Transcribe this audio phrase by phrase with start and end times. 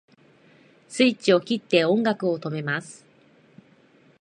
[0.87, 3.05] スイッチを切って音楽を止めます